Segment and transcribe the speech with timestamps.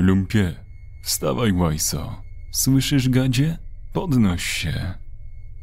[0.00, 0.54] Lumpie,
[1.02, 2.22] wstawaj, łajso.
[2.50, 3.58] Słyszysz, gadzie?
[3.92, 4.94] Podnoś się.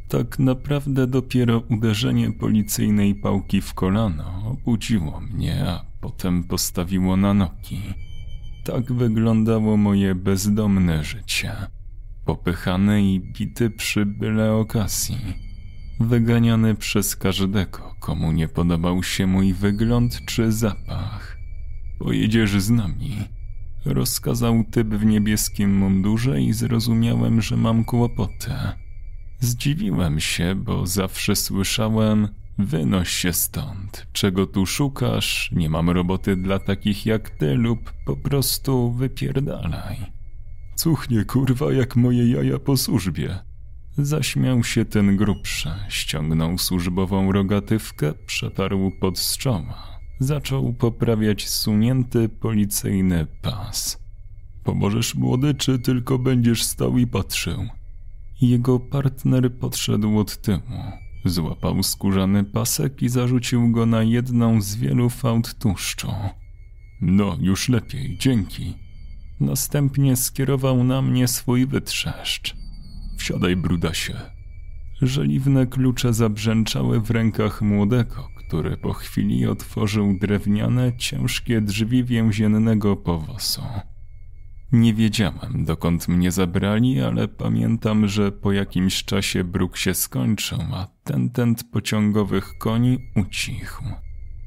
[0.07, 7.81] Tak naprawdę dopiero uderzenie policyjnej pałki w kolano obudziło mnie, a potem postawiło na nogi.
[8.63, 11.51] Tak wyglądało moje bezdomne życie.
[12.25, 15.17] Popychany i bity przy byle okazji.
[15.99, 21.37] Wyganiany przez każdego, komu nie podobał się mój wygląd czy zapach.
[21.99, 23.36] Pojedziesz z nami.
[23.87, 28.51] Rozkazał typ w niebieskim mundurze i zrozumiałem, że mam kłopoty.
[29.39, 36.59] Zdziwiłem się, bo zawsze słyszałem: Wynoś się stąd, czego tu szukasz, nie mam roboty dla
[36.59, 39.97] takich jak ty, lub po prostu wypierdalaj.
[40.75, 43.39] Cuchnie kurwa jak moje jaja po służbie.
[43.97, 49.96] Zaśmiał się ten grubszy, ściągnął służbową rogatywkę, przetarł pod strzoła.
[50.19, 53.99] Zaczął poprawiać sunięty policyjny pas.
[54.63, 57.67] Pomożesz młody, czy tylko będziesz stał i patrzył?
[58.41, 60.61] Jego partner podszedł od tyłu.
[61.25, 66.11] Złapał skórzany pasek i zarzucił go na jedną z wielu fałd tłuszczu.
[67.01, 68.73] No, już lepiej, dzięki.
[69.39, 72.55] Następnie skierował na mnie swój wytrzeszcz.
[73.17, 74.36] Wsiadaj, brudasie.
[75.01, 83.61] Żeliwne klucze zabrzęczały w rękach młodego, który po chwili otworzył drewniane, ciężkie drzwi więziennego powozu.
[84.71, 90.87] Nie wiedziałem, dokąd mnie zabrali, ale pamiętam, że po jakimś czasie bruk się skończył, a
[91.03, 93.83] ten tent pociągowych koni ucichł.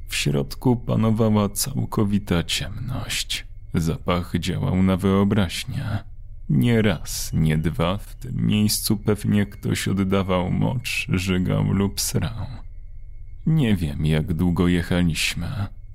[0.07, 3.47] W środku panowała całkowita ciemność.
[3.73, 6.10] Zapach działał na wyobraźnię.
[6.51, 12.45] Nie raz, nie dwa, w tym miejscu pewnie ktoś oddawał mocz, żygał lub srał.
[13.45, 15.47] Nie wiem, jak długo jechaliśmy.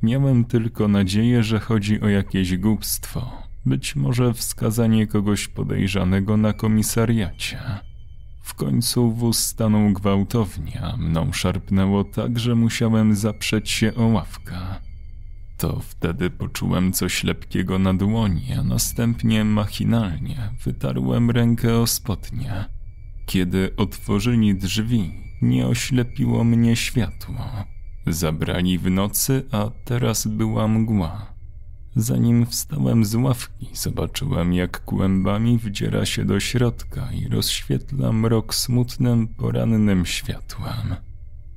[0.02, 7.58] Miałem tylko nadzieję, że chodzi o jakieś głupstwo, być może wskazanie kogoś podejrzanego na komisariacie.
[8.42, 14.85] W końcu wóz stanął gwałtownie, a mną szarpnęło tak, że musiałem zaprzeć się o ławkę.
[15.56, 22.64] To wtedy poczułem coś lepkiego na dłoni, a następnie machinalnie wytarłem rękę o spodnie.
[23.26, 25.12] Kiedy otworzyli drzwi,
[25.42, 27.44] nie oślepiło mnie światło.
[28.06, 31.36] Zabrali w nocy, a teraz była mgła.
[31.96, 39.28] Zanim wstałem z ławki, zobaczyłem, jak kłębami wdziera się do środka i rozświetla mrok smutnym,
[39.28, 40.96] porannym światłem.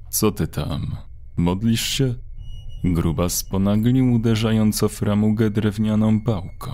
[0.09, 0.95] Co ty tam?
[1.37, 2.16] Modlisz się?
[2.84, 6.72] Gruba sponaglił, uderzając o framugę drewnianą pałką.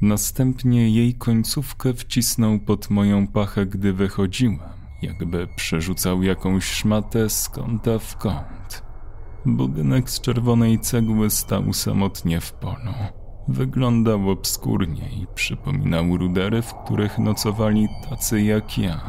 [0.00, 4.58] Następnie jej końcówkę wcisnął pod moją pachę, gdy wychodziłem,
[5.02, 8.82] jakby przerzucał jakąś szmatę z kąta w kąt.
[9.46, 12.94] Budynek z czerwonej cegły stał samotnie w polu.
[13.48, 19.00] Wyglądał obskurnie i przypominał rudery, w których nocowali tacy jak ja.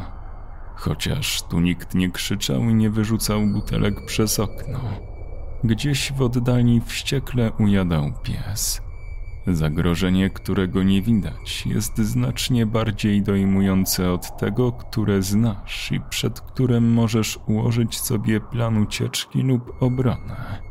[0.76, 5.09] Chociaż tu nikt nie krzyczał i nie wyrzucał butelek przez okno.
[5.64, 8.82] Gdzieś w oddali wściekle ujadał pies.
[9.46, 16.92] Zagrożenie, którego nie widać, jest znacznie bardziej dojmujące od tego, które znasz i przed którym
[16.92, 20.62] możesz ułożyć sobie plan ucieczki lub obronę.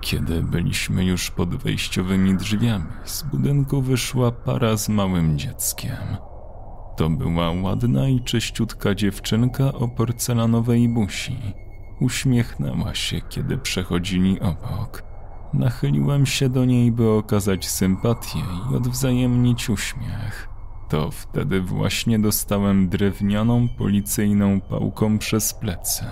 [0.00, 6.16] Kiedy byliśmy już pod wejściowymi drzwiami, z budynku wyszła para z małym dzieckiem.
[6.96, 11.67] To była ładna i czyściutka dziewczynka o porcelanowej buzi.
[12.00, 15.02] Uśmiechnęła się, kiedy przechodzili obok.
[15.54, 18.38] Nachyliłem się do niej, by okazać sympatię
[18.70, 20.48] i odwzajemnić uśmiech.
[20.88, 26.04] To wtedy właśnie dostałem drewnianą policyjną pałką przez plecy.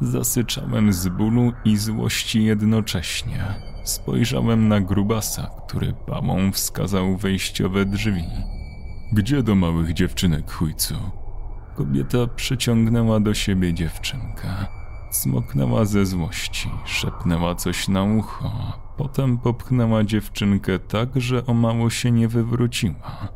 [0.00, 3.44] Zasyczałem z bólu i złości jednocześnie.
[3.84, 8.24] Spojrzałem na grubasa, który pałą wskazał wejściowe drzwi.
[9.12, 10.94] Gdzie do małych dziewczynek, chujcu?
[11.76, 14.48] Kobieta przyciągnęła do siebie dziewczynkę.
[15.10, 22.10] Smoknęła ze złości, szepnęła coś na ucho, potem popchnęła dziewczynkę tak, że o mało się
[22.10, 23.28] nie wywróciła.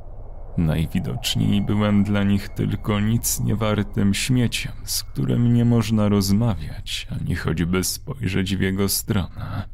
[0.59, 7.85] Najwidoczniej byłem dla nich tylko nic niewartym śmieciem, z którym nie można rozmawiać, ani choćby
[7.85, 9.69] spojrzeć w jego stronę.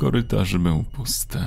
[0.00, 1.38] Korytarz był pusty,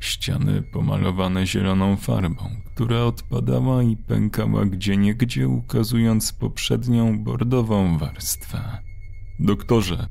[0.00, 8.91] ściany pomalowane zieloną farbą, która odpadała i pękała gdzieniegdzie, ukazując poprzednią bordową warstwę.
[9.40, 10.06] Doktorze,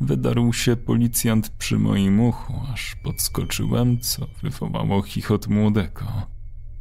[0.00, 6.06] wydarł się policjant przy moim uchu, aż podskoczyłem, co wywołało chichot młodego.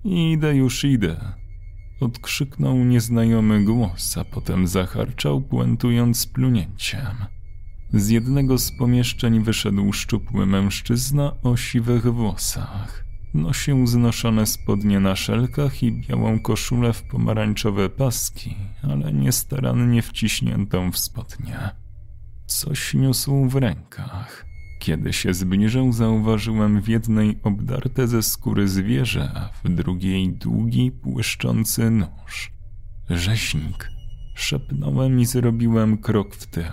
[0.03, 1.33] Idę już idę.
[2.01, 7.25] Odkrzyknął nieznajomy głos, a potem zacharczał, puentując plunięciem.
[7.93, 13.08] Z jednego z pomieszczeń wyszedł szczupły mężczyzna o siwych włosach.
[13.33, 20.97] Nosił znoszone spodnie na szelkach i białą koszulę w pomarańczowe paski, ale niestarannie wciśniętą w
[20.97, 21.69] spodnie.
[22.45, 24.45] Coś niósł w rękach.
[24.79, 31.91] Kiedy się zbliżył, zauważyłem w jednej obdarte ze skóry zwierzę, a w drugiej długi, błyszczący
[31.91, 32.51] nóż.
[33.09, 33.89] Rzeźnik.
[34.35, 36.63] Szepnąłem i zrobiłem krok w tył.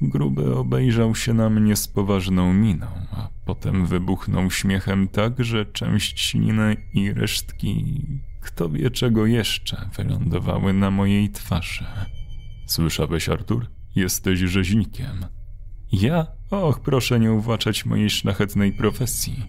[0.00, 6.20] Gruby obejrzał się na mnie z poważną miną, a potem wybuchnął śmiechem tak, że część
[6.20, 8.02] śliny i resztki,
[8.40, 11.84] kto wie czego jeszcze, wylądowały na mojej twarzy.
[12.66, 13.66] Słyszałeś, Artur?
[13.96, 15.26] Jesteś rzeźnikiem.
[15.92, 16.26] Ja?
[16.50, 19.42] Och, proszę nie uwaczać mojej szlachetnej profesji.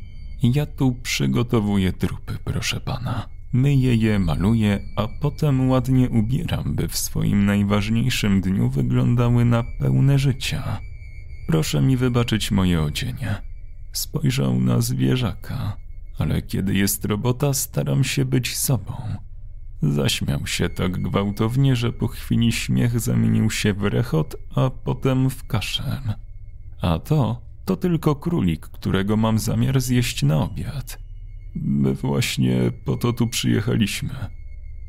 [0.44, 3.30] Ja tu przygotowuję trupy, proszę pana.
[3.54, 10.19] Myję je, maluję, a potem ładnie ubieram, by w swoim najważniejszym dniu wyglądały na pełne
[10.19, 10.80] życia.
[11.48, 13.55] Proszę mi wybaczyć moje odzienie.
[13.98, 15.78] Spojrzał na zwierzaka,
[16.20, 18.94] ale kiedy jest robota, staram się być sobą.
[19.82, 25.48] Zaśmiał się tak gwałtownie, że po chwili śmiech zamienił się w rechot, a potem w
[25.48, 26.14] kaszel.
[26.82, 31.00] A to, to tylko królik, którego mam zamiar zjeść na obiad.
[31.56, 34.16] My właśnie po to tu przyjechaliśmy,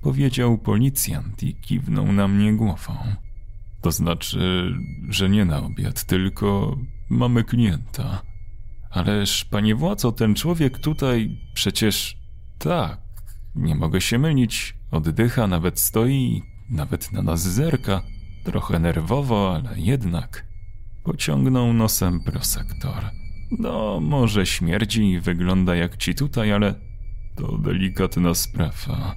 [0.02, 2.94] powiedział policjant i kiwnął na mnie głową.
[3.82, 4.72] To znaczy,
[5.08, 6.76] że nie na obiad, tylko
[7.10, 8.22] mamy klienta.
[8.96, 12.18] Ależ, panie władzo, ten człowiek tutaj przecież
[12.58, 13.00] tak,
[13.54, 18.02] nie mogę się mylić, oddycha, nawet stoi, nawet na nas zerka.
[18.44, 20.46] Trochę nerwowo, ale jednak.
[21.04, 23.10] Pociągnął nosem prosektor.
[23.58, 26.74] No, może śmierdzi i wygląda jak ci tutaj, ale
[27.34, 29.14] to delikatna sprawa.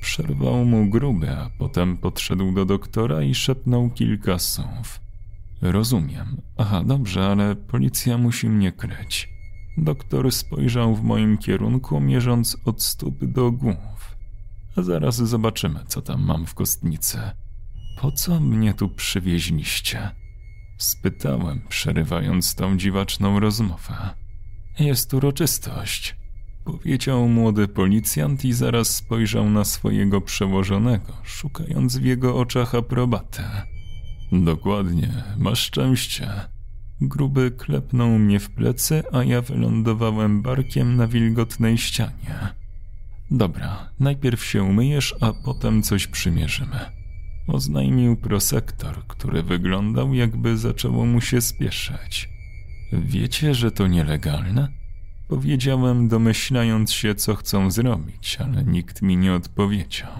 [0.00, 5.09] Przerwał mu gruby, a potem podszedł do doktora i szepnął kilka słów.
[5.62, 6.42] Rozumiem.
[6.56, 9.28] Aha, dobrze, ale policja musi mnie kryć.
[9.78, 14.16] Doktor spojrzał w moim kierunku, mierząc od stóp do głów.
[14.76, 17.18] Zaraz zobaczymy, co tam mam w kostnicy.
[18.00, 20.10] Po co mnie tu przywieźliście?
[20.78, 23.94] Spytałem, przerywając tą dziwaczną rozmowę.
[24.78, 26.16] Jest uroczystość,
[26.64, 33.66] powiedział młody policjant i zaraz spojrzał na swojego przełożonego, szukając w jego oczach aprobatę.
[34.32, 36.30] Dokładnie, masz szczęście.
[37.00, 42.48] Gruby klepnął mnie w plecy, a ja wylądowałem barkiem na wilgotnej ścianie.
[43.30, 46.78] Dobra, najpierw się umyjesz, a potem coś przymierzymy.
[47.46, 52.28] Oznajmił prosektor, który wyglądał jakby zaczęło mu się spieszać.
[52.92, 54.68] Wiecie, że to nielegalne?
[55.28, 60.10] Powiedziałem, domyślając się, co chcą zrobić, ale nikt mi nie odpowiedział.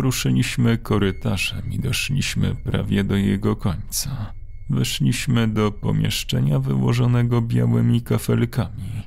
[0.00, 4.32] Ruszyliśmy korytarzem i doszliśmy prawie do jego końca.
[4.70, 9.02] Weszliśmy do pomieszczenia wyłożonego białymi kafelkami.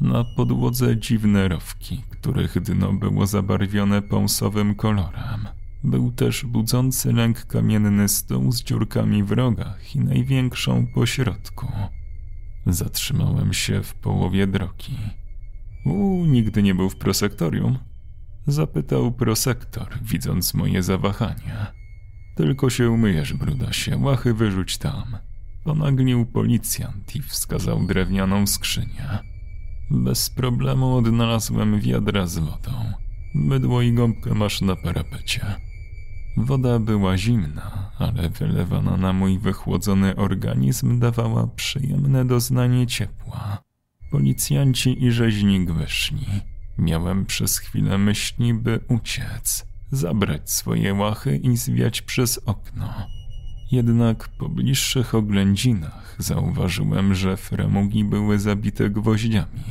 [0.00, 5.48] Na podłodze dziwne rowki, których dno było zabarwione pąsowym kolorem.
[5.84, 11.66] Był też budzący lęk kamienny stół z dziurkami w rogach i największą po środku.
[12.66, 14.96] Zatrzymałem się w połowie drogi.
[15.84, 17.89] U, nigdy nie był w prosektorium?
[18.46, 21.66] Zapytał prosektor, widząc moje zawahanie.
[22.36, 25.16] Tylko się umyjesz, brudasie, łachy wyrzuć tam.
[25.64, 29.18] Ponaglił policjant i wskazał drewnianą skrzynię.
[29.90, 32.92] Bez problemu odnalazłem wiadra z wodą.
[33.34, 35.54] Bydło i gąbkę masz na parapecie.
[36.36, 43.62] Woda była zimna, ale wylewana na mój wychłodzony organizm dawała przyjemne doznanie ciepła.
[44.10, 46.26] Policjanci i rzeźnik wyszli.
[46.80, 52.94] Miałem przez chwilę myśli, by uciec, zabrać swoje łachy i zwiać przez okno.
[53.72, 59.64] Jednak po bliższych oględzinach zauważyłem, że fremugi były zabite gwoździami.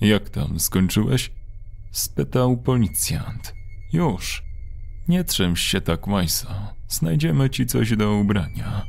[0.00, 1.30] Jak tam, skończyłeś?
[1.90, 3.54] spytał policjant.
[3.92, 4.42] Już.
[5.08, 6.48] Nie trzęś się tak, Łajso.
[6.88, 8.86] Znajdziemy ci coś do ubrania.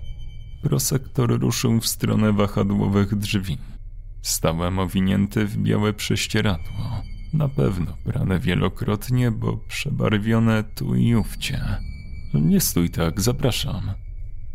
[0.63, 3.57] Prosektor ruszył w stronę wahadłowych drzwi.
[4.21, 7.14] Stałem owinięty w białe prześcieradło.
[7.37, 11.61] Na pewno prane wielokrotnie, bo przebarwione tu i ówcie.
[12.33, 13.91] Nie stój tak, zapraszam.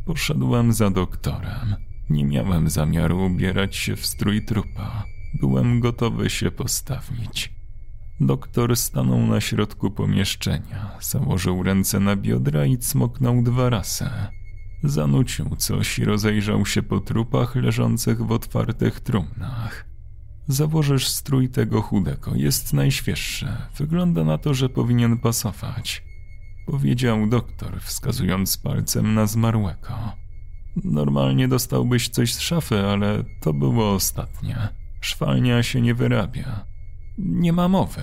[0.04, 1.74] Poszedłem za doktorem.
[2.10, 5.04] Nie miałem zamiaru ubierać się w strój trupa.
[5.40, 7.52] Byłem gotowy się postawić.
[8.20, 14.10] Doktor stanął na środku pomieszczenia, założył ręce na biodra i cmoknął dwa razy.
[14.84, 19.89] Zanucił coś i rozejrzał się po trupach leżących w otwartych trumnach.
[20.50, 23.48] Założysz strój tego chudego, jest najświeższy.
[23.76, 26.04] Wygląda na to, że powinien pasować.
[26.66, 29.94] Powiedział doktor, wskazując palcem na zmarłego.
[30.84, 34.68] Normalnie dostałbyś coś z szafy, ale to było ostatnie.
[35.00, 36.64] Szwalnia się nie wyrabia.
[37.18, 38.02] Nie ma mowy.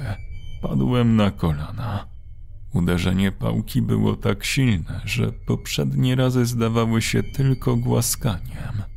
[0.61, 2.07] Padłem na kolana.
[2.73, 8.96] Uderzenie pałki było tak silne, że poprzednie razy zdawały się tylko głaskaniem.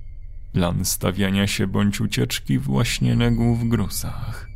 [0.53, 4.49] Plan stawiania się bądź ucieczki właśnie legł w gruzach.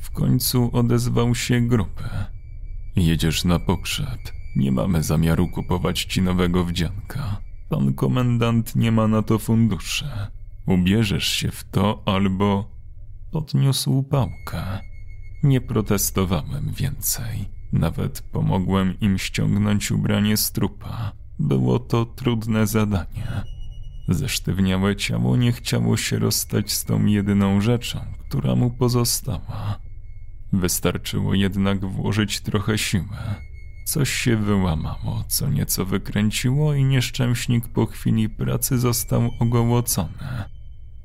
[0.00, 2.04] W końcu odezwał się grupy.
[2.96, 4.20] Jedziesz na pogrzeb.
[4.56, 7.40] Nie mamy zamiaru kupować ci nowego wdzianka.
[7.68, 10.08] Pan komendant nie ma na to funduszy.
[10.66, 12.70] Ubierzesz się w to albo...
[13.32, 14.80] Podniósł pałkę.
[15.42, 17.48] Nie protestowałem więcej.
[17.72, 21.12] Nawet pomogłem im ściągnąć ubranie z trupa.
[21.38, 23.42] Było to trudne zadanie.
[24.08, 29.78] Zesztywniałe ciało nie chciało się rozstać z tą jedyną rzeczą, która mu pozostała.
[30.52, 33.16] Wystarczyło jednak włożyć trochę siły.
[33.84, 40.44] Coś się wyłamało, co nieco wykręciło i nieszczęśnik po chwili pracy został ogołocony.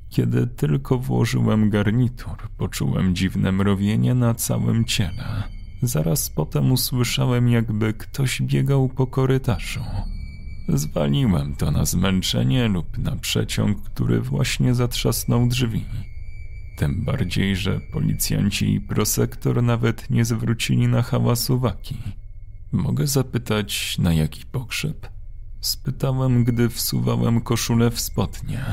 [0.10, 5.44] Kiedy tylko włożyłem garnitur, poczułem dziwne mrowienie na całym ciele.
[5.82, 9.84] Zaraz potem usłyszałem, jakby ktoś biegał po korytarzu.
[10.68, 15.86] Zwaliłem to na zmęczenie lub na przeciąg, który właśnie zatrzasnął drzwi.
[16.78, 21.98] Tym bardziej, że policjanci i prosektor nawet nie zwrócili na hałas uwagi.
[22.72, 25.10] Mogę zapytać, na jaki pogrzeb?
[25.62, 28.66] Spytałem, gdy wsuwałem koszulę w spodnie.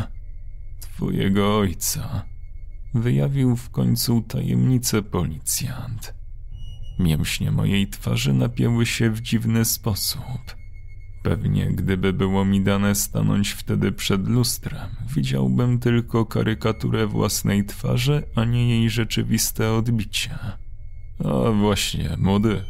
[0.81, 2.25] Twojego ojca.
[2.95, 6.15] Wyjawił w końcu tajemnicę policjant.
[6.99, 10.62] Mięśnie mojej twarzy napięły się w dziwny sposób.
[11.23, 18.45] Pewnie gdyby było mi dane stanąć wtedy przed lustrem, widziałbym tylko karykaturę własnej twarzy, a
[18.45, 20.39] nie jej rzeczywiste odbicie.
[21.25, 22.65] A właśnie, młody.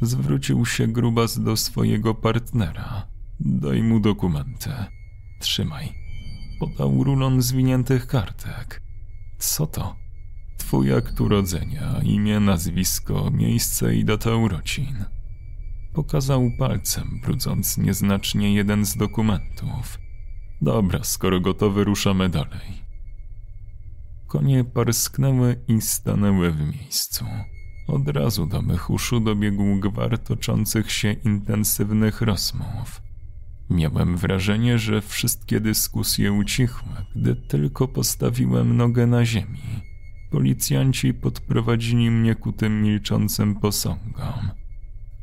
[0.00, 3.06] Zwrócił się grubas do swojego partnera.
[3.40, 4.70] Daj mu dokumenty.
[5.40, 5.92] Trzymaj.
[6.60, 8.82] Podał rulon zwiniętych kartek.
[9.38, 9.96] Co to?
[10.58, 15.04] Twój akt urodzenia, imię, nazwisko, miejsce i data urodzin.
[15.92, 19.98] Pokazał palcem, brudząc nieznacznie jeden z dokumentów.
[20.62, 22.82] Dobra, skoro gotowy, ruszamy dalej.
[24.26, 27.24] Konie parsknęły i stanęły w miejscu.
[27.86, 33.02] Od razu do mych uszu dobiegł gwar toczących się intensywnych rozmów.
[33.70, 39.82] Miałem wrażenie, że wszystkie dyskusje ucichły, gdy tylko postawiłem nogę na ziemi.
[40.30, 44.61] Policjanci podprowadzili mnie ku tym milczącym posągom.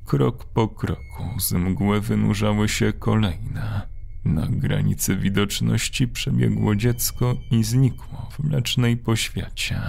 [0.09, 3.89] Krok po kroku z mgły wynurzały się kolejne.
[4.25, 9.81] Na granicy widoczności przebiegło dziecko i znikło w mlecznej poświacie.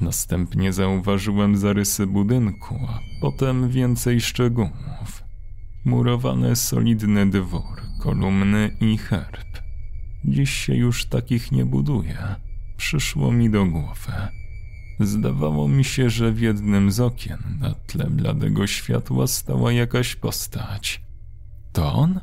[0.00, 5.24] Następnie zauważyłem zarysy budynku, a potem więcej szczegółów.
[5.84, 9.58] Murowany solidny dwór, kolumny i herb.
[10.24, 12.36] Dziś się już takich nie buduje
[12.80, 14.12] przyszło mi do głowy.
[15.00, 21.02] Zdawało mi się, że w jednym z okien na tle bladego światła stała jakaś postać.
[21.72, 22.20] To on?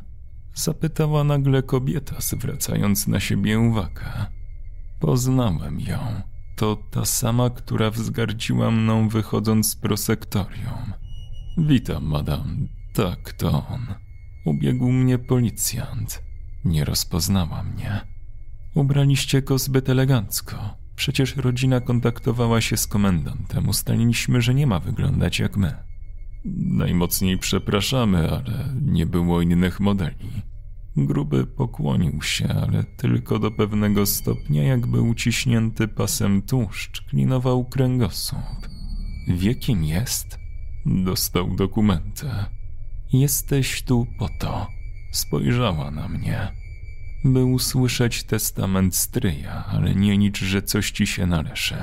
[0.54, 4.26] Zapytała nagle kobieta, zwracając na siebie uwagę.
[5.00, 5.98] Poznałem ją.
[6.56, 10.92] To ta sama, która wzgardziła mną wychodząc z prosektorium.
[11.58, 12.68] Witam, madam.
[12.94, 13.86] Tak, to on.
[14.44, 16.22] Ubiegł mnie policjant.
[16.64, 18.00] Nie rozpoznała mnie.
[18.74, 20.56] Ubraliście go zbyt elegancko.
[20.98, 23.68] Przecież rodzina kontaktowała się z komendantem.
[23.68, 25.74] Ustaliliśmy, że nie ma wyglądać jak my.
[26.54, 30.30] Najmocniej przepraszamy, ale nie było innych modeli.
[30.96, 38.68] Gruby pokłonił się, ale tylko do pewnego stopnia, jakby uciśnięty pasem tłuszcz, klinował kręgosłup.
[39.28, 40.38] Wiekim jest?
[40.86, 42.26] Dostał dokumenty.
[43.12, 44.66] Jesteś tu po to.
[45.12, 46.57] Spojrzała na mnie
[47.24, 51.76] by usłyszeć testament stryja, ale nie licz, że coś ci się należy.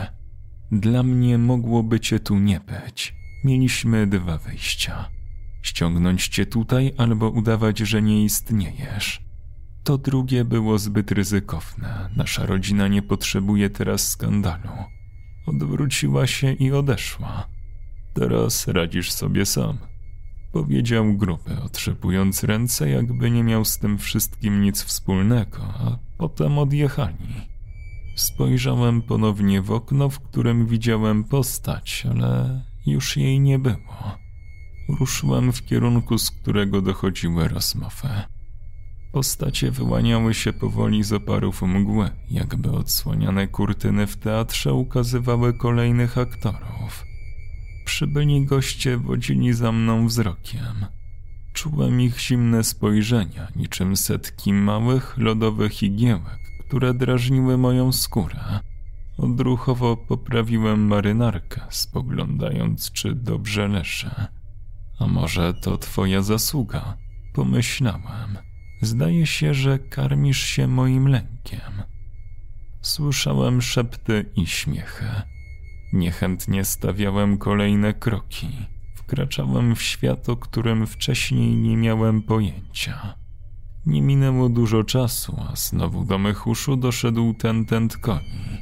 [0.72, 3.16] Dla mnie mogłoby cię tu nie być.
[3.44, 5.10] Mieliśmy dwa wyjścia.
[5.62, 9.26] Ściągnąć cię tutaj albo udawać, że nie istniejesz.
[9.84, 12.10] To drugie było zbyt ryzykowne.
[12.16, 14.70] Nasza rodzina nie potrzebuje teraz skandalu.
[15.46, 17.48] Odwróciła się i odeszła.
[18.14, 19.78] Teraz radzisz sobie sam
[20.56, 27.48] powiedział gruby, otrzepując ręce, jakby nie miał z tym wszystkim nic wspólnego, a potem odjechali.
[28.16, 34.18] Spojrzałem ponownie w okno, w którym widziałem postać, ale już jej nie było.
[35.00, 38.10] Ruszyłem w kierunku, z którego dochodziły rozmowy.
[39.12, 47.15] Postacie wyłaniały się powoli z oparów mgły, jakby odsłaniane kurtyny w teatrze ukazywały kolejnych aktorów.
[47.86, 50.86] Przybyli goście wodzili za mną wzrokiem.
[51.54, 58.60] Czułem ich zimne spojrzenia, niczym setki małych, lodowych igiełek, które drażniły moją skórę.
[59.18, 64.28] Odruchowo poprawiłem marynarkę, spoglądając, czy dobrze leżę.
[65.00, 66.98] A może to twoja zasługa?
[67.34, 68.38] Pomyślałem.
[68.82, 71.84] Zdaje się, że karmisz się moim lękiem.
[72.82, 75.06] Słyszałem szepty i śmiechy.
[75.96, 78.48] Niechętnie stawiałem kolejne kroki.
[78.96, 83.16] Wkraczałem w świat, o którym wcześniej nie miałem pojęcia.
[83.86, 88.60] Nie minęło dużo czasu, a znowu do mych uszu doszedł ten tent koni.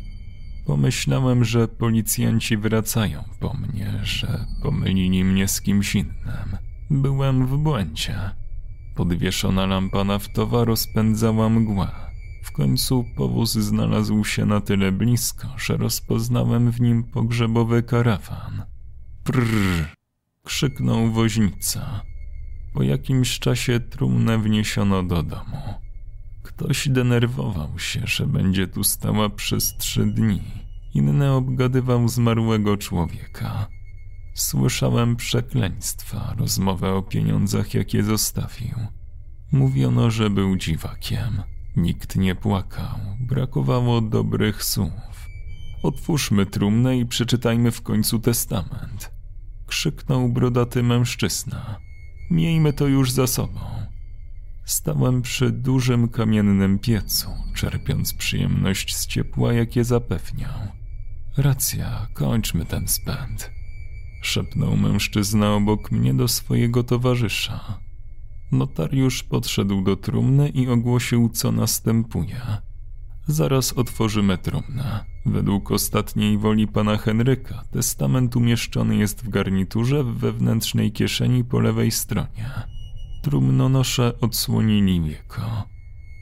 [0.66, 6.58] Pomyślałem, że policjanci wracają po mnie, że pomylili mnie z kimś innym.
[6.90, 8.16] Byłem w błędzie.
[8.96, 12.13] Podwieszona lampa naftowa rozpędzała mgłę.
[12.44, 18.66] W końcu powóz znalazł się na tyle blisko, że rozpoznałem w nim pogrzebowy karawan.
[19.24, 19.86] Prrr!
[20.46, 22.02] krzyknął woźnica.
[22.74, 25.74] Po jakimś czasie trumnę wniesiono do domu.
[26.44, 30.42] Ktoś denerwował się, że będzie tu stała przez trzy dni.
[30.94, 33.68] Inny obgadywał zmarłego człowieka.
[34.34, 38.76] Słyszałem przekleństwa, rozmowę o pieniądzach, jakie zostawił.
[39.52, 41.44] Mówiono, że był dziwakiem.
[41.76, 45.28] Nikt nie płakał, brakowało dobrych słów.
[45.84, 49.12] Otwórzmy trumnę i przeczytajmy w końcu testament.
[49.68, 51.80] Krzyknął brodaty mężczyzna.
[52.32, 53.60] Miejmy to już za sobą.
[54.66, 60.60] Stałem przy dużym kamiennym piecu, czerpiąc przyjemność z ciepła, jakie zapewniał.
[61.38, 63.52] Racja, kończmy ten spęd.
[64.22, 67.80] Szepnął mężczyzna obok mnie do swojego towarzysza.
[68.54, 72.42] Notariusz podszedł do trumny i ogłosił, co następuje.
[73.28, 75.06] Zaraz otworzymy trumnę.
[75.26, 81.92] Według ostatniej woli pana Henryka, testament umieszczony jest w garniturze w wewnętrznej kieszeni po lewej
[81.92, 82.50] stronie.
[83.22, 85.64] Trumnonosze odsłonili wieko.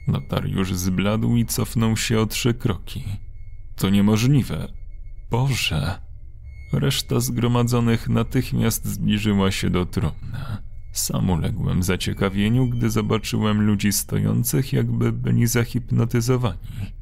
[0.08, 3.04] Notariusz zbladł i cofnął się o trzy kroki.
[3.76, 4.68] To niemożliwe.
[5.30, 5.98] Boże!
[6.72, 10.71] Reszta zgromadzonych natychmiast zbliżyła się do trumny.
[10.92, 16.92] Sam uległem zaciekawieniu, gdy zobaczyłem ludzi stojących, jakby byli zahipnotyzowani.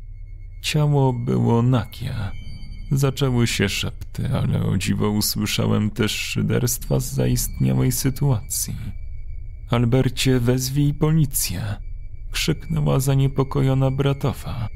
[0.62, 2.14] Ciało było nagie.
[2.92, 8.76] Zaczęły się szepty, ale o dziwo usłyszałem też szyderstwa z zaistniałej sytuacji.
[9.70, 11.76] Albercie, wezwij policję!
[12.30, 14.68] krzyknęła zaniepokojona bratowa.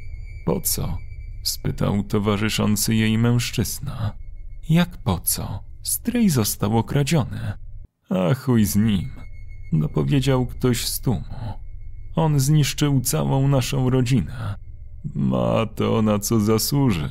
[0.44, 0.98] Po co?
[1.42, 4.12] spytał towarzyszący jej mężczyzna.
[4.68, 5.64] Jak po co?
[5.82, 7.63] Stryj został okradziony.
[8.10, 9.10] A chuj z nim,
[9.72, 11.24] dopowiedział ktoś z tłumu.
[12.16, 14.54] On zniszczył całą naszą rodzinę.
[15.14, 17.08] Ma to na co zasłużył.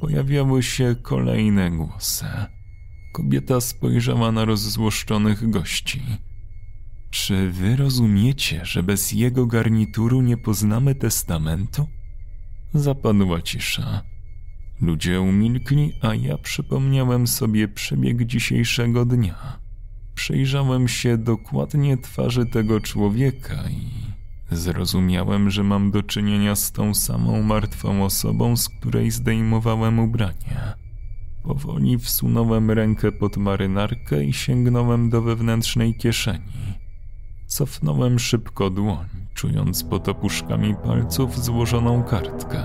[0.00, 2.26] Pojawiały się kolejne głosy.
[3.12, 6.02] Kobieta spojrzała na rozzłoszczonych gości.
[7.10, 11.86] Czy wy rozumiecie, że bez jego garnituru nie poznamy testamentu?
[12.74, 14.02] Zapadła cisza.
[14.80, 19.59] Ludzie umilkli, a ja przypomniałem sobie przebieg dzisiejszego dnia.
[20.20, 27.42] Przyjrzałem się dokładnie twarzy tego człowieka i zrozumiałem, że mam do czynienia z tą samą
[27.42, 30.74] martwą osobą, z której zdejmowałem ubranie.
[31.42, 36.74] Powoli wsunąłem rękę pod marynarkę i sięgnąłem do wewnętrznej kieszeni.
[37.46, 42.62] Cofnąłem szybko dłoń, czując pod opuszkami palców złożoną kartkę.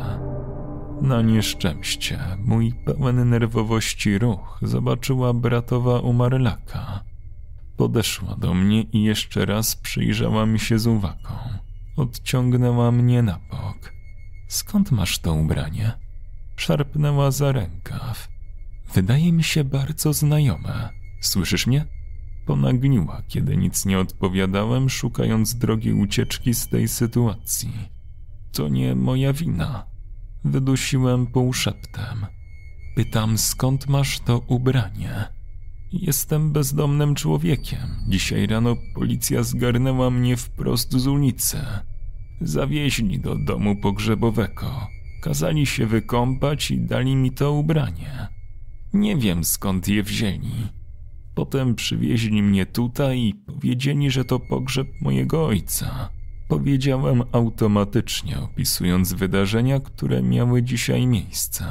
[1.02, 7.15] Na nieszczęście, mój pełen nerwowości ruch zobaczyła bratowa umarlaka.
[7.78, 11.36] Podeszła do mnie i jeszcze raz przyjrzała mi się z uwagą.
[11.98, 13.94] Odciągnęła mnie na bok.
[14.48, 15.92] Skąd masz to ubranie?
[16.56, 18.28] Szarpnęła za rękaw.
[18.94, 20.90] Wydaje mi się bardzo znajome.
[21.22, 21.86] Słyszysz mnie?
[22.46, 27.90] Ponagniła, kiedy nic nie odpowiadałem, szukając drogi ucieczki z tej sytuacji.
[28.52, 29.86] To nie moja wina.
[30.44, 32.26] Wydusiłem półszeptem.
[32.96, 35.35] Pytam, skąd masz to ubranie?
[36.02, 37.80] Jestem bezdomnym człowiekiem.
[38.08, 41.58] Dzisiaj rano policja zgarnęła mnie wprost z ulicy.
[42.42, 44.88] Zawieźli do domu pogrzebowego.
[45.22, 48.28] Kazali się wykąpać i dali mi to ubranie.
[48.94, 50.68] Nie wiem skąd je wzięli.
[51.36, 56.10] Potem przywieźli mnie tutaj i powiedzieli, że to pogrzeb mojego ojca.
[56.48, 61.66] Powiedziałem automatycznie, opisując wydarzenia, które miały dzisiaj miejsce.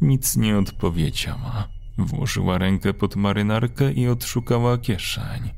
[0.00, 1.73] Nic nie odpowiedziała.
[1.98, 5.50] Włożyła rękę pod marynarkę i odszukała kieszeń.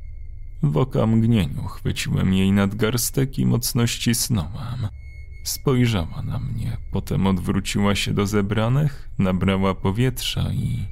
[0.63, 4.87] W okamgnieniu chwyciłem jej nadgarstek i mocno ścisnąłem.
[5.43, 10.85] Spojrzała na mnie, potem odwróciła się do zebranych, nabrała powietrza i...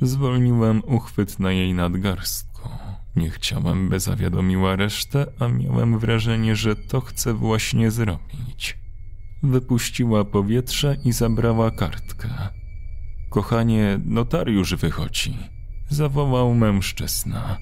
[0.00, 2.68] Zwolniłem uchwyt na jej nadgarstku.
[3.16, 8.78] Nie chciałem, by zawiadomiła resztę, a miałem wrażenie, że to chce właśnie zrobić.
[9.42, 12.28] Wypuściła powietrze i zabrała kartkę.
[13.30, 15.36] Kochanie, notariusz wychodzi,
[15.88, 17.58] zawołał mężczyzna.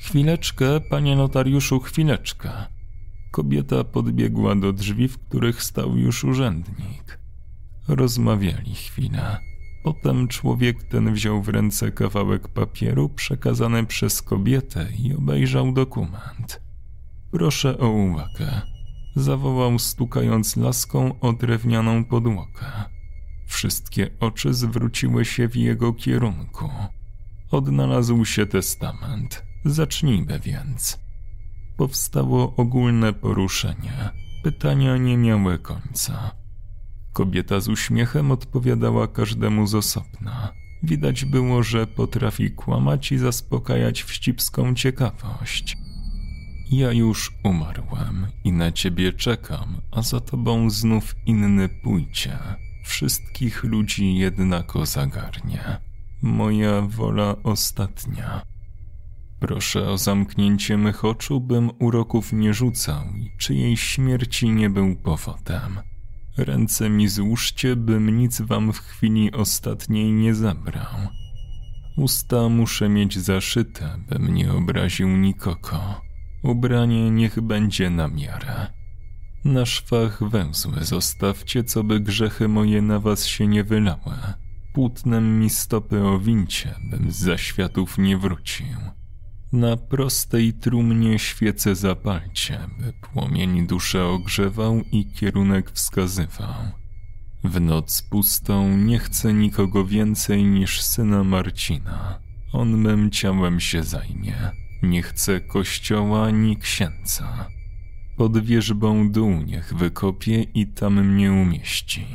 [0.00, 2.50] Chwileczkę, panie notariuszu, chwileczkę.
[3.30, 7.18] Kobieta podbiegła do drzwi, w których stał już urzędnik.
[7.88, 9.38] Rozmawiali chwilę.
[9.84, 16.60] Potem człowiek ten wziął w ręce kawałek papieru przekazany przez kobietę i obejrzał dokument.
[17.30, 18.62] Proszę o uwagę,
[19.16, 22.95] zawołał stukając laską o drewnianą podłogę.
[23.46, 26.70] Wszystkie oczy zwróciły się w jego kierunku.
[27.50, 29.44] Odnalazł się testament.
[29.64, 30.98] Zacznijmy więc.
[31.76, 34.10] Powstało ogólne poruszenie.
[34.42, 36.30] Pytania nie miały końca.
[37.12, 40.52] Kobieta z uśmiechem odpowiadała każdemu z osobna.
[40.82, 45.76] Widać było, że potrafi kłamać i zaspokajać wścibską ciekawość.
[46.70, 52.38] Ja już umarłem i na ciebie czekam, a za tobą znów inny pójdzie.
[52.86, 55.80] Wszystkich ludzi jednako zagarnie.
[56.22, 58.42] Moja wola ostatnia.
[59.40, 65.80] Proszę o zamknięcie mych oczu, bym uroków nie rzucał i czyjej śmierci nie był powodem.
[66.36, 70.94] Ręce mi złóżcie, bym nic wam w chwili ostatniej nie zabrał.
[71.96, 76.00] Usta muszę mieć zaszyte, bym nie obraził nikogo.
[76.42, 78.66] Ubranie niech będzie na miarę.
[79.46, 84.14] Na szwach węzły zostawcie, co by grzechy moje na was się nie wylały.
[84.74, 88.66] Płótnem mi stopy owincie, bym z zaświatów nie wrócił.
[89.52, 96.54] Na prostej trumnie świece zapalcie, by płomień duszę ogrzewał i kierunek wskazywał.
[97.44, 102.18] W noc pustą nie chcę nikogo więcej niż syna Marcina.
[102.52, 104.36] On mym ciałem się zajmie.
[104.82, 107.55] Nie chcę kościoła ni księdza.
[108.16, 112.06] Pod wierzbą dół niech wykopie i tam mnie umieści.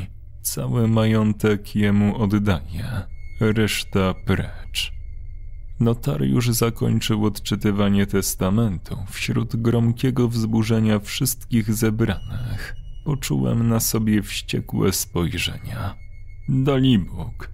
[0.42, 3.02] Cały majątek jemu oddaję,
[3.40, 4.92] reszta precz.
[5.80, 12.76] Notariusz zakończył odczytywanie testamentu wśród gromkiego wzburzenia wszystkich zebranych.
[13.06, 15.96] Poczułem na sobie wściekłe spojrzenia.
[16.50, 17.52] Dalibóg!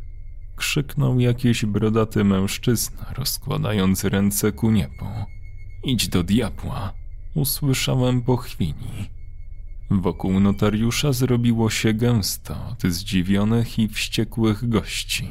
[0.56, 5.06] Krzyknął jakiś brodaty mężczyzna, rozkładając ręce ku niebu.
[5.84, 6.94] Idź do diabła!
[7.38, 9.10] Usłyszałem po chwili.
[9.92, 15.30] Wokół notariusza zrobiło się gęsto od zdziwionych i wściekłych gości.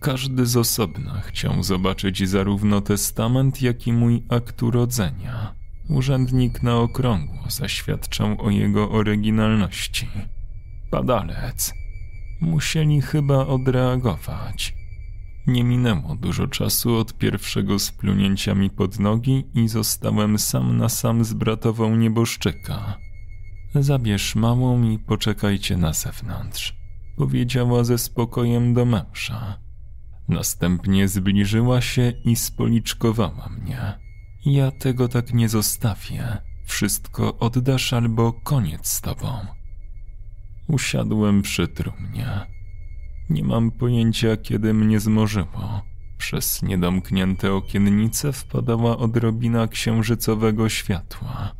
[0.00, 5.54] Każdy z osobna chciał zobaczyć zarówno testament, jak i mój akt urodzenia.
[5.88, 10.08] Urzędnik na okrągło zaświadczał o jego oryginalności.
[10.90, 11.72] Padalec.
[12.40, 14.74] Musieli chyba odreagować.
[15.46, 21.24] Nie minęło dużo czasu od pierwszego splunięcia mi pod nogi i zostałem sam na sam
[21.24, 22.98] z bratową nieboszczyka.
[23.74, 26.76] Zabierz małą i poczekajcie na zewnątrz,
[27.16, 29.58] powiedziała ze spokojem do męża.
[30.28, 33.98] Następnie zbliżyła się i spoliczkowała mnie.
[34.46, 36.38] Ja tego tak nie zostawię.
[36.64, 39.46] Wszystko oddasz albo koniec z tobą.
[40.68, 42.46] Usiadłem przy trumnie.
[43.32, 45.82] Nie mam pojęcia, kiedy mnie zmorzyło.
[46.18, 51.52] Przez niedomknięte okiennice wpadała odrobina księżycowego światła.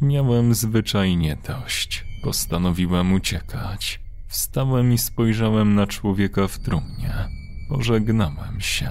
[0.00, 2.04] Miałem zwyczajnie dość.
[2.22, 4.00] Postanowiłem uciekać.
[4.28, 7.14] Wstałem i spojrzałem na człowieka w trumnie.
[7.68, 8.90] Pożegnałem się.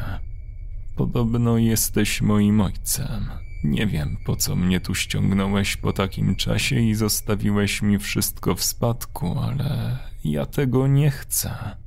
[0.96, 3.30] Podobno jesteś moim ojcem.
[3.64, 8.64] Nie wiem, po co mnie tu ściągnąłeś po takim czasie i zostawiłeś mi wszystko w
[8.64, 11.85] spadku, ale ja tego nie chcę.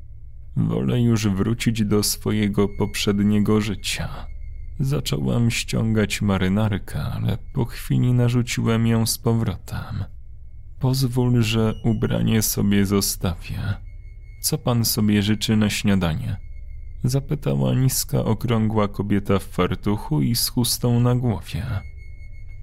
[0.58, 4.26] Wolę już wrócić do swojego poprzedniego życia.
[4.80, 10.04] Zacząłem ściągać marynarkę, ale po chwili narzuciłem ją z powrotem.
[10.80, 13.60] Pozwól, że ubranie sobie zostawię.
[14.40, 16.36] Co pan sobie życzy na śniadanie?
[17.04, 21.66] Zapytała niska, okrągła kobieta w fartuchu i z chustą na głowie.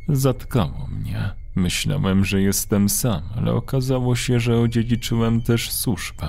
[0.09, 1.31] Zatkało mnie.
[1.55, 6.27] Myślałem, że jestem sam, ale okazało się, że odziedziczyłem też służbę.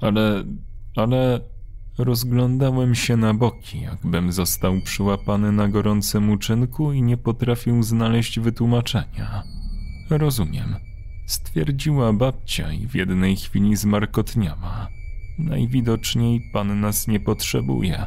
[0.00, 0.44] Ale,
[0.98, 1.40] ale
[1.98, 9.42] rozglądałem się na boki, jakbym został przyłapany na gorącym uczynku i nie potrafił znaleźć wytłumaczenia.
[10.10, 10.76] Rozumiem,
[11.26, 14.88] stwierdziła babcia i w jednej chwili zmarkotniała.
[15.38, 18.06] Najwidoczniej pan nas nie potrzebuje.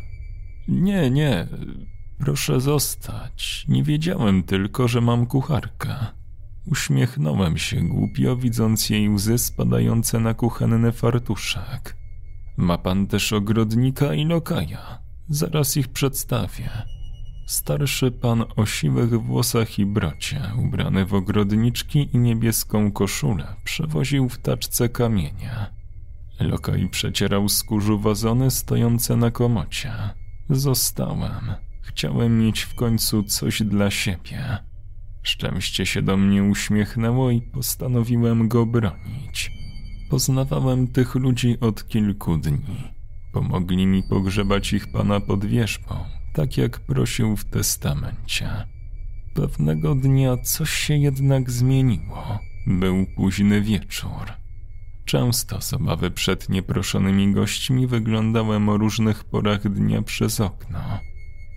[0.67, 1.47] Nie, nie,
[2.17, 3.65] proszę zostać.
[3.67, 5.95] Nie wiedziałem tylko, że mam kucharkę.
[6.65, 11.98] Uśmiechnąłem się głupio, widząc jej łzy spadające na kuchenny fartuszek.
[12.59, 14.99] Ma pan też ogrodnika i lokaja.
[15.29, 16.69] Zaraz ich przedstawię.
[17.47, 24.37] Starszy pan o siwych włosach i brocie, ubrany w ogrodniczki i niebieską koszulę, przewoził w
[24.37, 25.51] taczce kamienie.
[26.39, 29.91] Lokaj przecierał z kurzu wazony stojące na komocie.
[30.49, 31.53] Zostałem.
[31.81, 34.57] Chciałem mieć w końcu coś dla siebie.
[35.23, 39.58] Szczęście się do mnie uśmiechnęło i postanowiłem go bronić.
[40.09, 42.93] Poznawałem tych ludzi od kilku dni.
[43.33, 45.95] Pomogli mi pogrzebać ich pana pod wierzbą,
[46.33, 48.49] tak jak prosił w testamencie.
[49.33, 52.39] Pewnego dnia coś się jednak zmieniło.
[52.67, 54.33] Był późny wieczór.
[55.05, 60.79] Często z obawy przed nieproszonymi gośćmi wyglądałem o różnych porach dnia przez okno.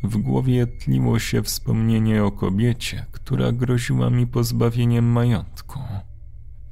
[0.05, 5.81] W głowie tliło się wspomnienie o kobiecie, która groziła mi pozbawieniem majątku.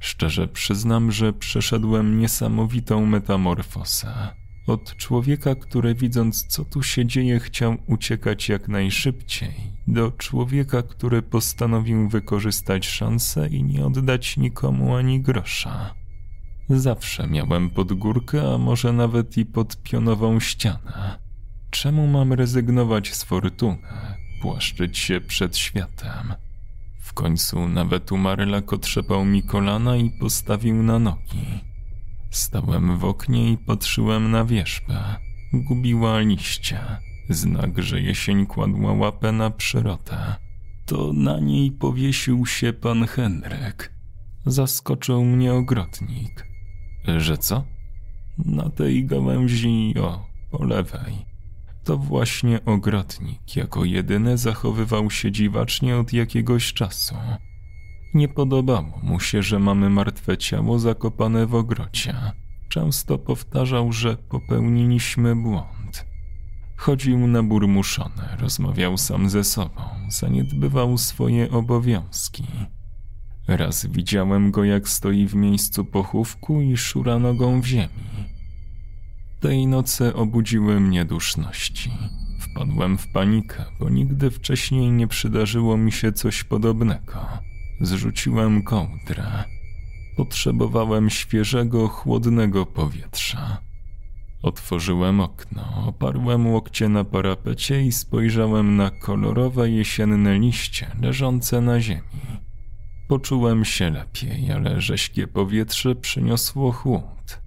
[0.01, 4.13] Szczerze przyznam, że przeszedłem niesamowitą metamorfozę.
[4.67, 9.53] Od człowieka, który widząc co tu się dzieje chciał uciekać jak najszybciej,
[9.87, 15.95] do człowieka, który postanowił wykorzystać szansę i nie oddać nikomu ani grosza.
[16.69, 21.19] Zawsze miałem pod górkę, a może nawet i pod pionową ścianę.
[21.69, 23.77] Czemu mam rezygnować z fortuny,
[24.41, 26.33] płaszczyć się przed światem?
[27.01, 31.45] W końcu nawet Umarlak otrzepał mi kolana i postawił na nogi.
[32.29, 35.15] Stałem w oknie i patrzyłem na wierzbę.
[35.53, 36.79] Gubiła liście.
[37.29, 40.35] Znak, że jesień kładła łapę na przyrodę.
[40.85, 43.93] To na niej powiesił się pan Henryk.
[44.45, 46.47] Zaskoczył mnie ogrodnik.
[47.17, 47.63] Że co?
[48.37, 51.30] Na tej gałęzi, o, po lewej.
[51.83, 57.15] To właśnie ogrodnik jako jedyny zachowywał się dziwacznie od jakiegoś czasu.
[58.13, 62.15] Nie podobało mu się, że mamy martwe ciało zakopane w ogrodzie.
[62.69, 66.05] Często powtarzał, że popełniliśmy błąd.
[66.77, 72.43] Chodził na burmuszone, rozmawiał sam ze sobą, zaniedbywał swoje obowiązki.
[73.47, 78.30] Raz widziałem go, jak stoi w miejscu pochówku i szura nogą w ziemi.
[79.41, 81.91] Tej nocy obudziły mnie duszności.
[82.39, 87.27] Wpadłem w panikę, bo nigdy wcześniej nie przydarzyło mi się coś podobnego.
[87.79, 89.43] Zrzuciłem kołdrę.
[90.17, 93.57] Potrzebowałem świeżego, chłodnego powietrza.
[94.43, 102.01] Otworzyłem okno, oparłem łokcie na parapecie i spojrzałem na kolorowe jesienne liście leżące na ziemi.
[103.07, 107.40] Poczułem się lepiej, ale rześkie powietrze przyniosło chłód.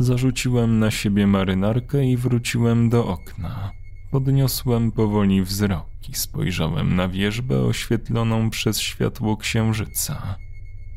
[0.00, 3.72] Zarzuciłem na siebie marynarkę i wróciłem do okna.
[4.10, 10.36] Podniosłem powoli wzrok i spojrzałem na wieżbę oświetloną przez światło księżyca.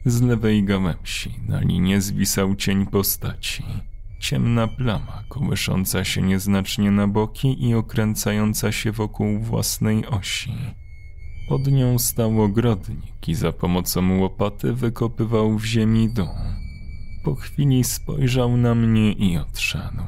[0.05, 3.63] Z lewej gałęzi na linie zwisał cień postaci.
[4.19, 10.53] Ciemna plama, kołysząca się nieznacznie na boki i okręcająca się wokół własnej osi.
[11.49, 16.62] Pod nią stał ogrodnik i za pomocą łopaty wykopywał w ziemi dół.
[17.23, 20.03] Po chwili spojrzał na mnie i odszedł.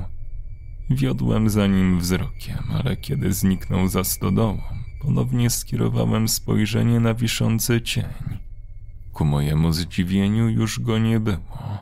[0.89, 4.61] Wiodłem za nim wzrokiem, ale kiedy zniknął za stodołą,
[5.01, 8.03] ponownie skierowałem spojrzenie na wiszący cień.
[9.13, 11.77] Ku mojemu zdziwieniu już go nie było.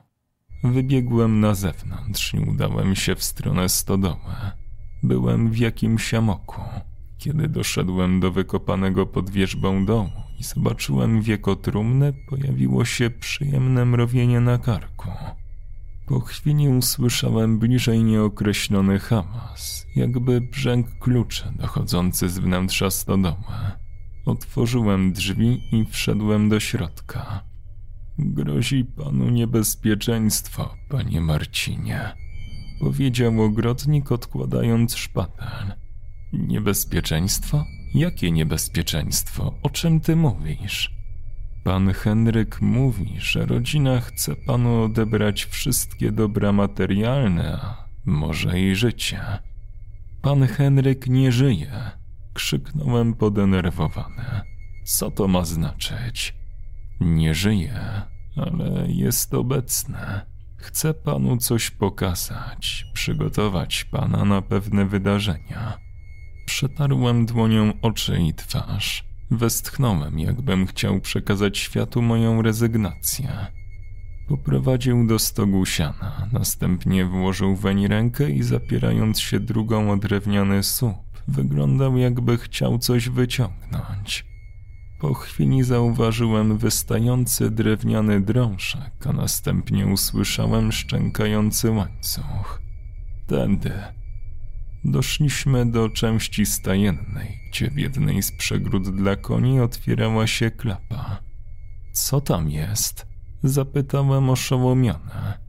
[0.64, 4.36] Wybiegłem na zewnątrz i udałem się w stronę stodoły.
[5.04, 6.62] Byłem w jakimś amoku.
[7.18, 10.12] Kiedy doszedłem do wykopanego pod wierzbą domu
[10.44, 15.10] i zobaczyłem wieko trumny, pojawiło się przyjemne mrowienie na karku.
[16.08, 23.36] Po chwili usłyszałem bliżej nieokreślony hałas, jakby brzęk kluczy dochodzący z wnętrza stodoły.
[24.26, 27.44] Otworzyłem drzwi i wszedłem do środka.
[28.18, 32.16] Grozi panu niebezpieczeństwo, panie Marcinie,
[32.80, 35.74] powiedział ogrodnik odkładając szpatel.
[36.34, 37.66] Niebezpieczeństwo?
[37.94, 39.54] Jakie niebezpieczeństwo?
[39.64, 40.96] O czym ty mówisz?
[41.64, 49.22] Pan Henryk mówi, że rodzina chce panu odebrać wszystkie dobra materialne, a może i życie.
[50.22, 51.92] Pan Henryk nie żyje,
[52.34, 54.42] krzyknąłem podenerwowany.
[54.84, 56.36] Co to ma znaczyć?
[57.00, 58.02] Nie żyje,
[58.36, 60.22] ale jest obecny.
[60.58, 65.78] Chcę panu coś pokazać, przygotować pana na pewne wydarzenia.
[66.46, 69.04] Przetarłem dłonią oczy i twarz.
[69.32, 73.48] Westchnąłem, jakbym chciał przekazać światu moją rezygnację.
[74.28, 80.98] Poprowadził do stogu siana, następnie włożył weń rękę i zapierając się drugą o drewniany słup,
[81.28, 84.26] wyglądał jakby chciał coś wyciągnąć.
[85.00, 92.62] Po chwili zauważyłem wystający drewniany drążek, a następnie usłyszałem szczękający łańcuch.
[93.28, 93.74] Tędy.
[94.86, 101.20] Doszliśmy do części stajennej, gdzie w jednej z przegród dla koni otwierała się klapa.
[101.94, 103.08] Co tam jest?
[103.44, 105.40] Zapytałem oszołomione.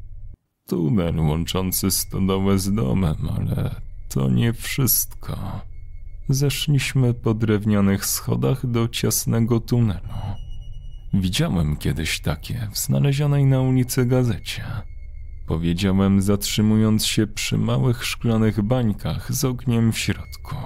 [0.67, 5.61] Tunel łączący stodołę z domem, ale to nie wszystko.
[6.29, 10.09] Zeszliśmy po drewnianych schodach do ciasnego tunelu.
[11.15, 14.65] Widziałem kiedyś takie w znalezionej na ulicy gazecie.
[15.47, 20.57] Powiedziałem, zatrzymując się przy małych szklanych bańkach z ogniem w środku.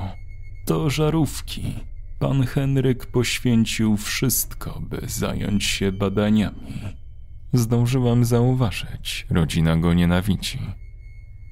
[0.64, 1.75] To żarówki.
[2.19, 6.81] Pan Henryk poświęcił wszystko, by zająć się badaniami.
[7.53, 10.59] Zdążyłam zauważyć, rodzina go nienawidzi.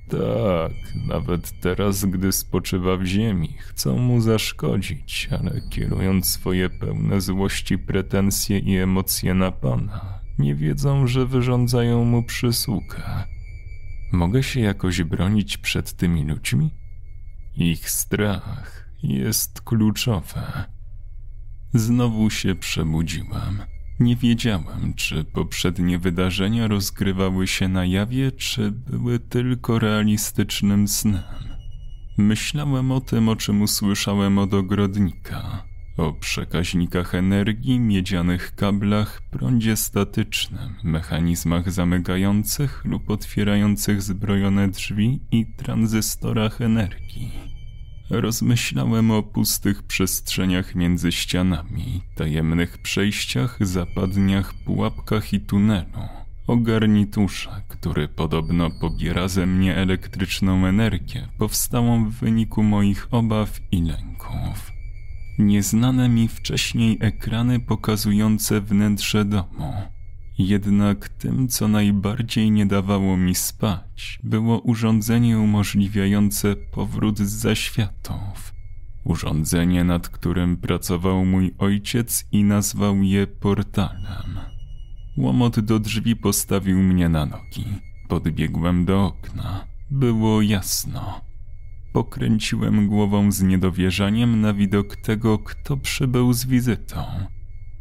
[0.09, 0.73] Tak,
[1.07, 8.59] nawet teraz, gdy spoczywa w ziemi, chcą mu zaszkodzić, ale kierując swoje pełne złości pretensje
[8.59, 13.03] i emocje na pana, nie wiedzą, że wyrządzają mu przysługę.
[14.13, 16.71] Mogę się jakoś bronić przed tymi ludźmi?
[17.57, 20.41] Ich strach jest kluczowy.
[21.75, 23.63] Znowu się przebudziłem.
[24.01, 31.23] Nie wiedziałem, czy poprzednie wydarzenia rozgrywały się na jawie, czy były tylko realistycznym snem.
[32.19, 35.65] Myślałem o tym, o czym usłyszałem od ogrodnika.
[35.97, 46.61] O przekaźnikach energii, miedzianych kablach, prądzie statycznym, mechanizmach zamykających lub otwierających zbrojone drzwi i tranzystorach
[46.61, 47.33] energii.
[48.11, 56.09] Rozmyślałem o pustych przestrzeniach między ścianami, tajemnych przejściach, zapadniach, pułapkach i tunelu.
[56.47, 63.83] O garniturze, który podobno pobiera ze mnie elektryczną energię, powstałą w wyniku moich obaw i
[63.83, 64.76] lęków.
[65.39, 69.73] Nieznane mi wcześniej ekrany pokazujące wnętrze domu
[70.39, 78.55] jednak tym, co najbardziej nie dawało mi spać, było urządzenie umożliwiające powrót z zaświatów.
[79.05, 84.39] Urządzenie, nad którym pracował mój ojciec i nazwał je portalem.
[85.17, 87.65] Łomot do drzwi postawił mnie na nogi.
[88.09, 89.67] Podbiegłem do okna.
[89.91, 91.26] Było jasno.
[91.97, 97.05] Pokręciłem głową z niedowierzaniem na widok tego, kto przybył z wizytą.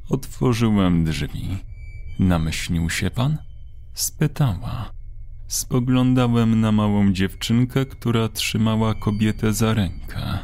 [0.10, 1.58] Otworzyłem drzwi.
[2.20, 3.38] Namyślił się pan?
[3.94, 4.92] Spytała.
[5.48, 10.40] Spoglądałem na małą dziewczynkę, która trzymała kobietę za rękę.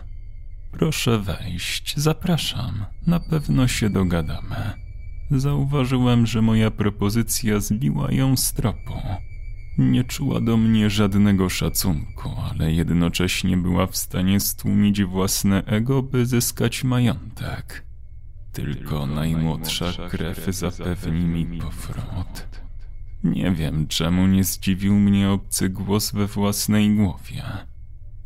[0.71, 2.85] Proszę wejść, zapraszam.
[3.07, 4.73] Na pewno się dogadamy.
[5.31, 8.93] Zauważyłem, że moja propozycja zbiła ją z tropu.
[9.77, 16.25] Nie czuła do mnie żadnego szacunku, ale jednocześnie była w stanie stłumić własne ego, by
[16.25, 17.85] zyskać majątek.
[18.51, 22.47] Tylko najmłodsza krew zapewni mi powrót.
[23.23, 27.43] Nie wiem, czemu nie zdziwił mnie obcy głos we własnej głowie.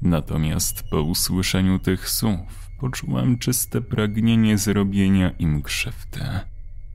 [0.02, 6.26] Natomiast po usłyszeniu tych słów poczułem czyste pragnienie zrobienia im krzywdy.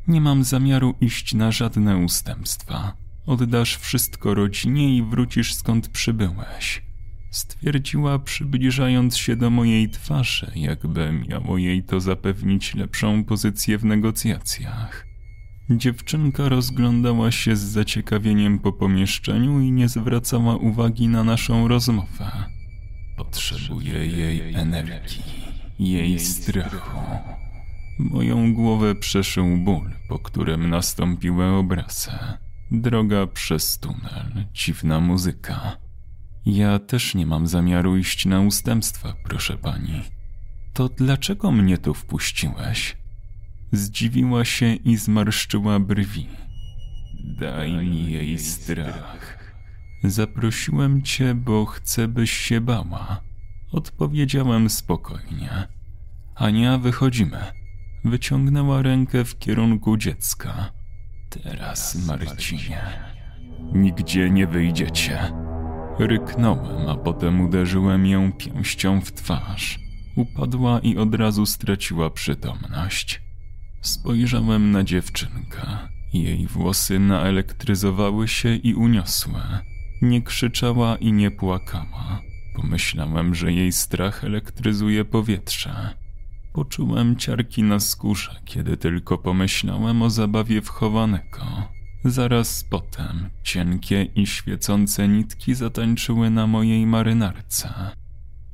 [0.08, 2.96] Nie mam zamiaru iść na żadne ustępstwa.
[3.30, 6.82] Oddasz wszystko rodzinie i wrócisz skąd przybyłeś
[7.30, 15.06] stwierdziła, przybliżając się do mojej twarzy, jakby miało jej to zapewnić lepszą pozycję w negocjacjach.
[15.70, 22.30] Dziewczynka rozglądała się z zaciekawieniem po pomieszczeniu i nie zwracała uwagi na naszą rozmowę.
[23.16, 25.22] Potrzebuję jej energii,
[25.78, 27.00] jej strachu.
[27.98, 32.10] Moją głowę przeszył ból, po którym nastąpiły obrazy.
[32.72, 35.76] Droga przez tunel, dziwna muzyka.
[36.46, 40.02] Ja też nie mam zamiaru iść na ustępstwa, proszę pani.
[40.72, 42.96] To dlaczego mnie tu wpuściłeś?
[43.72, 46.26] Zdziwiła się i zmarszczyła brwi.
[47.40, 49.54] Daj mi jej strach.
[50.04, 53.20] Zaprosiłem cię, bo chcę, byś się bała.
[53.72, 55.68] Odpowiedziałem spokojnie.
[56.34, 57.44] Ania, wychodzimy.
[58.04, 60.79] Wyciągnęła rękę w kierunku dziecka.
[61.30, 62.80] Teraz, Marcinie,
[63.72, 65.32] nigdzie nie wyjdziecie.
[65.98, 69.78] Ryknąłem, a potem uderzyłem ją pięścią w twarz.
[70.16, 73.22] Upadła i od razu straciła przytomność.
[73.80, 75.60] Spojrzałem na dziewczynkę.
[76.12, 79.40] Jej włosy naelektryzowały się i uniosły.
[80.02, 82.20] Nie krzyczała i nie płakała.
[82.56, 85.99] Pomyślałem, że jej strach elektryzuje powietrze.
[86.52, 91.40] Poczułem ciarki na skórze, kiedy tylko pomyślałem o zabawie wchowanego.
[92.04, 97.90] Zaraz potem cienkie i świecące nitki zatańczyły na mojej marynarce.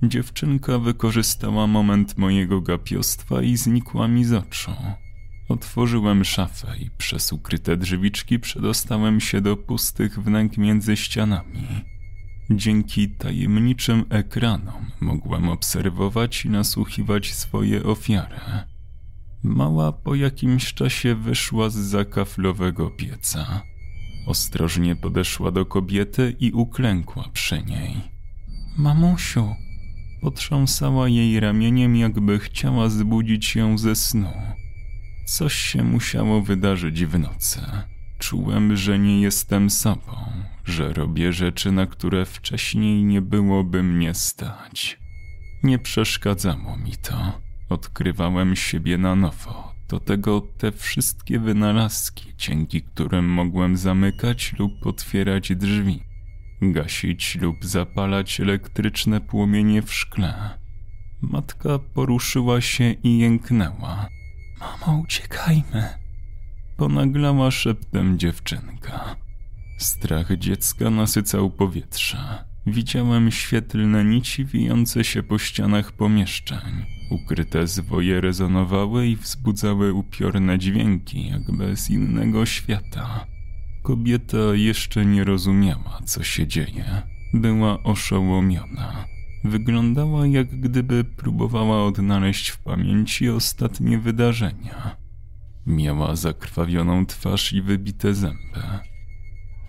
[0.03, 4.72] Dziewczynka wykorzystała moment mojego gapiostwa i znikła mi z oczu.
[5.49, 11.95] Otworzyłem szafę i przez ukryte drzwiczki przedostałem się do pustych wnęk między ścianami.
[12.51, 18.40] Dzięki tajemniczym ekranom mogłem obserwować i nasłuchiwać swoje ofiary.
[19.42, 23.62] Mała po jakimś czasie wyszła z zakaflowego pieca.
[24.26, 27.97] Ostrożnie podeszła do kobiety i uklękła przy niej.
[28.76, 29.55] Mamusiu,
[30.20, 34.32] potrząsała jej ramieniem, jakby chciała zbudzić ją ze snu.
[35.26, 37.61] Coś się musiało wydarzyć w nocy.
[38.19, 40.17] Czułem, że nie jestem sobą,
[40.64, 44.99] że robię rzeczy, na które wcześniej nie byłoby mnie stać.
[45.62, 47.41] Nie przeszkadzało mi to.
[47.69, 49.77] Odkrywałem siebie na nowo.
[49.89, 56.03] Do tego te wszystkie wynalazki, dzięki którym mogłem zamykać lub otwierać drzwi,
[56.62, 60.59] gasić lub zapalać elektryczne płomienie w szkle.
[61.21, 64.09] Matka poruszyła się i jęknęła.
[64.61, 66.06] Mamo, uciekajmy!
[66.77, 69.16] Ponaglała szeptem dziewczynka.
[69.79, 72.45] Strach dziecka nasycał powietrze.
[72.66, 76.87] Widziałem świetlne nici wijące się po ścianach pomieszczeń.
[77.11, 83.27] Ukryte zwoje rezonowały i wzbudzały upiorne dźwięki, jakby z innego świata.
[83.83, 87.03] Kobieta jeszcze nie rozumiała, co się dzieje.
[87.35, 89.05] Była oszołomiona.
[89.45, 95.06] Wyglądała, jak gdyby próbowała odnaleźć w pamięci ostatnie wydarzenia.
[95.67, 98.62] Miała zakrwawioną twarz i wybite zęby.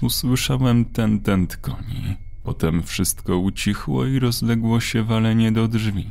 [0.02, 2.16] Usłyszałem ten tent koni.
[2.44, 6.08] Potem wszystko ucichło i rozległo się walenie do drzwi.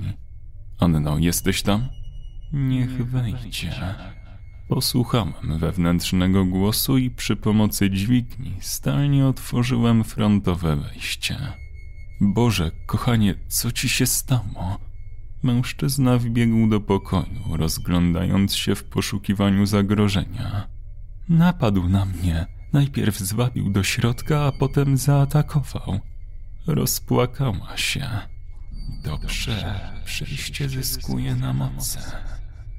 [0.81, 1.89] Anno, jesteś tam?
[2.53, 3.73] Niech wejdzie.
[4.69, 11.37] Posłuchałem wewnętrznego głosu i przy pomocy dźwigni stalnie otworzyłem frontowe wejście.
[12.21, 14.79] Boże, kochanie, co ci się stało?
[15.47, 20.69] Mężczyzna wbiegł do pokoju, rozglądając się w poszukiwaniu zagrożenia.
[21.29, 22.47] Napadł na mnie.
[22.73, 26.01] Najpierw zwabił do środka, a potem zaatakował.
[26.67, 28.09] Rozpłakała się.
[29.05, 31.99] Dobrze, przejście zyskuje na mocy.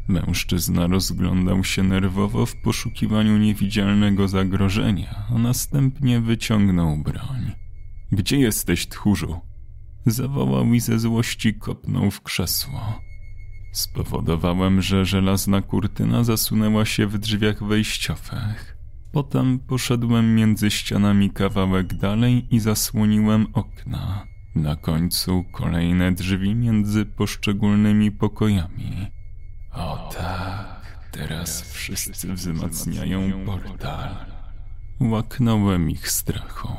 [0.08, 7.52] Mężczyzna rozglądał się nerwowo w poszukiwaniu niewidzialnego zagrożenia, a następnie wyciągnął broń.
[8.12, 9.47] Gdzie jesteś, tchórzu?
[10.08, 13.02] Zawołał i ze złości kopnął w krzesło.
[13.72, 18.78] Spowodowałem, że żelazna kurtyna zasunęła się w drzwiach wejściowych.
[19.12, 24.28] Potem poszedłem między ścianami kawałek dalej i zasłoniłem okna.
[24.56, 29.08] Na końcu kolejne drzwi między poszczególnymi pokojami.
[29.72, 34.16] O tak, teraz wszyscy wzmacniają portal.
[35.00, 36.70] Łaknąłem ich strachu.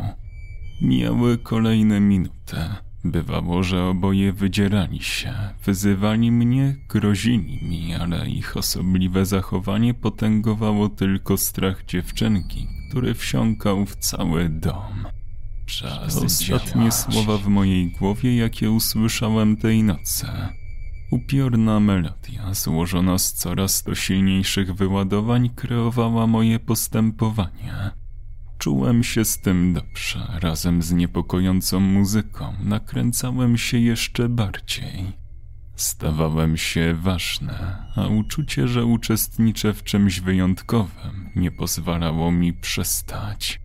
[0.82, 2.56] Mijały kolejne minuty.
[3.04, 5.34] Bywało, że oboje wydzierali się,
[5.64, 13.96] wyzywali mnie, grozili mi, ale ich osobliwe zachowanie potęgowało tylko strach dziewczynki, który wsiąkał w
[13.96, 15.06] cały dom.
[15.66, 20.26] Czas Ostatnie słowa w mojej głowie, jakie usłyszałem tej nocy.
[21.10, 27.90] Upiorna melodia, złożona z coraz to silniejszych wyładowań, kreowała moje postępowanie.
[28.58, 35.12] Czułem się z tym dobrze, razem z niepokojącą muzyką nakręcałem się jeszcze bardziej.
[35.76, 37.54] Stawałem się ważny,
[37.96, 43.60] a uczucie, że uczestniczę w czymś wyjątkowym, nie pozwalało mi przestać.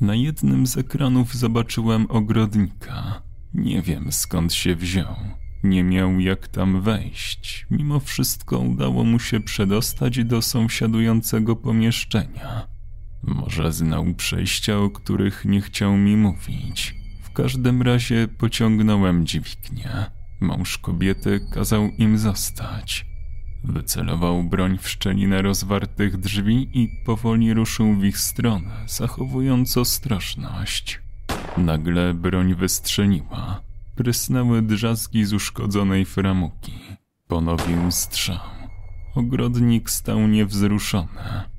[0.00, 3.22] Na jednym z ekranów zobaczyłem ogrodnika.
[3.54, 5.16] Nie wiem skąd się wziął.
[5.64, 7.66] Nie miał jak tam wejść.
[7.70, 12.77] Mimo wszystko udało mu się przedostać do sąsiadującego pomieszczenia.
[13.22, 16.94] Może znał przejścia, o których nie chciał mi mówić.
[17.22, 19.90] W każdym razie pociągnąłem dźwignię.
[20.40, 23.06] Mąż kobiety kazał im zostać.
[23.64, 31.00] Wycelował broń w szczelinę rozwartych drzwi i powoli ruszył w ich stronę, zachowując ostrożność.
[31.56, 33.60] Nagle broń wystrzeliła.
[33.96, 36.72] Prysnęły drzazgi z uszkodzonej framuki.
[37.28, 38.38] Ponowił strzał.
[39.14, 41.57] Ogrodnik stał niewzruszony.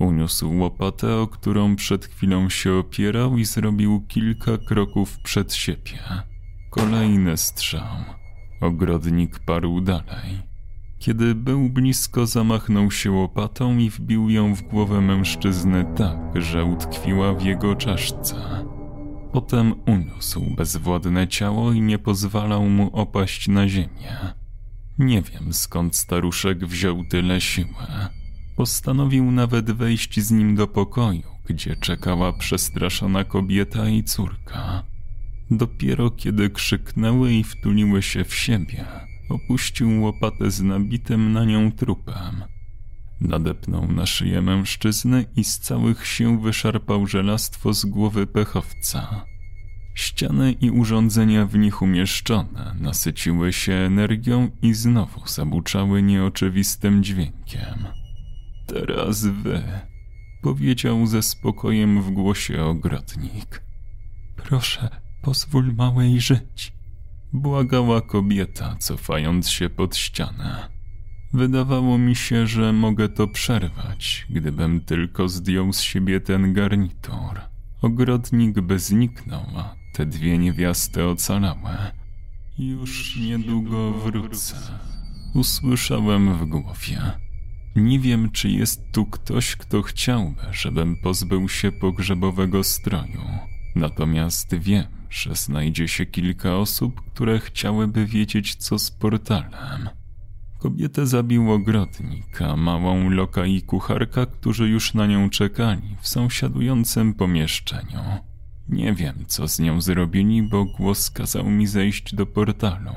[0.00, 5.98] Uniósł łopatę, o którą przed chwilą się opierał i zrobił kilka kroków przed siebie.
[6.70, 7.96] Kolejny strzał.
[8.60, 10.42] Ogrodnik parł dalej.
[10.98, 17.34] Kiedy był blisko, zamachnął się łopatą i wbił ją w głowę mężczyzny tak, że utkwiła
[17.34, 18.34] w jego czaszce.
[19.32, 24.34] Potem uniósł bezwładne ciało i nie pozwalał mu opaść na ziemię.
[24.98, 27.74] Nie wiem skąd staruszek wziął tyle siły.
[28.60, 34.82] Postanowił nawet wejść z nim do pokoju, gdzie czekała przestraszona kobieta i córka.
[35.50, 38.84] Dopiero kiedy krzyknęły i wtuliły się w siebie,
[39.30, 42.44] opuścił łopatę z nabitym na nią trupem.
[43.20, 49.24] Nadepnął na szyję mężczyzny i z całych sił wyszarpał żelastwo z głowy pechowca.
[49.94, 58.00] Ściany i urządzenia w nich umieszczone nasyciły się energią i znowu zabuczały nieoczywistym dźwiękiem.
[58.74, 59.62] Teraz wy,
[60.42, 63.62] powiedział ze spokojem w głosie ogrodnik.
[64.36, 64.88] Proszę,
[65.22, 66.72] pozwól małej żyć,
[67.32, 70.68] błagała kobieta, cofając się pod ścianę.
[71.32, 77.40] Wydawało mi się, że mogę to przerwać, gdybym tylko zdjął z siebie ten garnitur.
[77.82, 81.92] Ogrodnik by zniknął, a te dwie niewiasty ocalałe.
[82.58, 84.56] Już niedługo wrócę.
[85.34, 87.29] Usłyszałem w głowie.
[87.76, 93.20] Nie wiem, czy jest tu ktoś, kto chciałby, żebym pozbył się pogrzebowego stroju.
[93.76, 99.88] Natomiast wiem, że znajdzie się kilka osób, które chciałyby wiedzieć, co z portalem.
[100.58, 107.14] Kobietę zabił ogrodnik, a małą Loka i kucharka, którzy już na nią czekali w sąsiadującym
[107.14, 108.00] pomieszczeniu.
[108.68, 112.90] Nie wiem, co z nią zrobili, bo głos kazał mi zejść do portalu.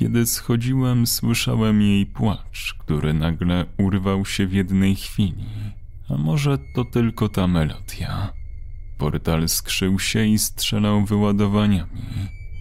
[0.00, 5.44] Kiedy schodziłem, słyszałem jej płacz, który nagle urwał się w jednej chwili.
[6.08, 8.32] A może to tylko ta melodia?
[8.98, 12.02] Portal skrzył się i strzelał wyładowaniami.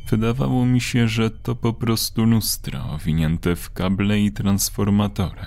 [0.10, 5.42] Wydawało mi się, że to po prostu lustro owinięte w kable i transformatory.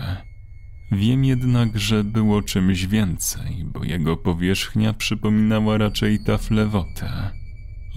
[0.92, 7.30] Wiem jednak, że było czymś więcej, bo jego powierzchnia przypominała raczej taflę wotę.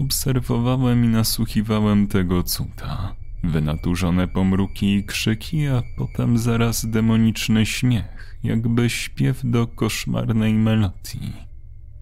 [0.00, 3.25] Obserwowałem i nasłuchiwałem tego cuda.
[3.44, 11.32] Wynaturzone pomruki i krzyki, a potem zaraz demoniczny śmiech, jakby śpiew do koszmarnej melodii.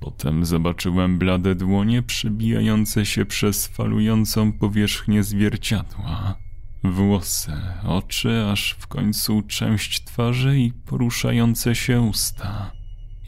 [0.00, 6.38] Potem zobaczyłem blade dłonie przybijające się przez falującą powierzchnię zwierciadła.
[6.84, 7.52] Włosy,
[7.84, 12.72] oczy, aż w końcu część twarzy i poruszające się usta.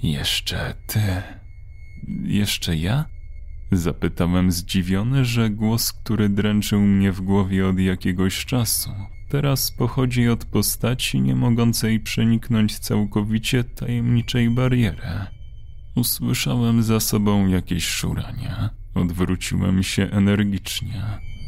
[0.02, 1.22] Jeszcze ty.
[2.24, 3.04] Jeszcze ja?
[3.72, 8.90] Zapytałem zdziwiony, że głos, który dręczył mnie w głowie od jakiegoś czasu,
[9.28, 15.02] teraz pochodzi od postaci nie mogącej przeniknąć całkowicie tajemniczej bariery.
[15.96, 18.68] Usłyszałem za sobą jakieś szuranie.
[18.94, 21.02] Odwróciłem się energicznie.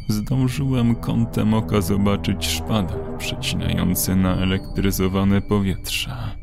[0.08, 6.36] Zdążyłem kątem oka zobaczyć szpadel przecinający na elektryzowane powietrze.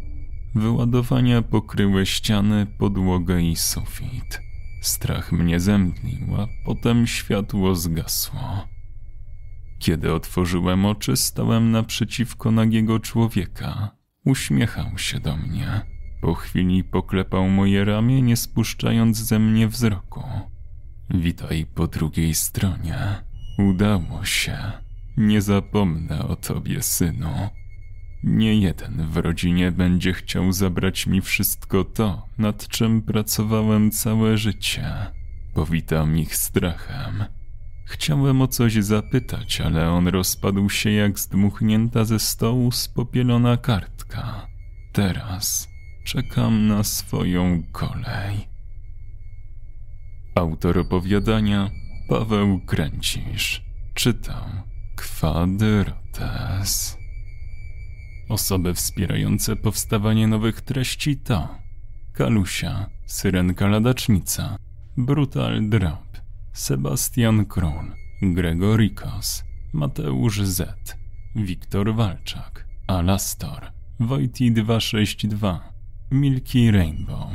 [0.55, 4.44] Wyładowania pokryły ściany, podłogę i sufit.
[4.85, 8.67] Strach mnie zemdlił, a potem światło zgasło.
[9.79, 13.91] Kiedy otworzyłem oczy, stałem naprzeciwko nagiego człowieka.
[14.25, 15.81] Uśmiechał się do mnie.
[16.21, 20.23] Po chwili poklepał moje ramię, nie spuszczając ze mnie wzroku.
[21.09, 22.97] Witaj po drugiej stronie.
[23.57, 24.57] Udało się.
[25.17, 27.49] Nie zapomnę o tobie, synu.
[28.25, 34.93] Nie jeden w rodzinie będzie chciał zabrać mi wszystko to, nad czym pracowałem całe życie.
[35.53, 37.25] Powitam ich strachem.
[37.85, 44.47] Chciałem o coś zapytać, ale on rozpadł się jak zdmuchnięta ze stołu spopielona kartka.
[44.93, 45.67] Teraz
[46.05, 48.47] czekam na swoją kolej.
[50.35, 51.69] Autor opowiadania
[52.09, 53.65] Paweł Kręcisz.
[53.93, 54.45] Czytał
[54.95, 57.04] Kwadrotes.
[58.29, 61.47] Osoby wspierające powstawanie nowych treści to
[62.13, 64.57] Kalusia, Syrenka Ladacznica,
[64.97, 66.17] Brutal Drop,
[66.53, 70.97] Sebastian Król, Gregorikos, Mateusz Z,
[71.35, 75.73] Wiktor Walczak, Alastor, Wojti 262,
[76.11, 77.27] Milki Rainbow,